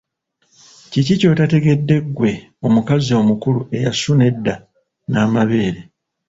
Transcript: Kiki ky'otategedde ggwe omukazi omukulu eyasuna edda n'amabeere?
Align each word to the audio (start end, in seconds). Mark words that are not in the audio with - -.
Kiki 0.91 1.15
ky'otategedde 1.19 1.95
ggwe 2.05 2.31
omukazi 2.65 3.11
omukulu 3.21 3.61
eyasuna 3.75 4.23
edda 4.31 4.55
n'amabeere? 5.11 5.81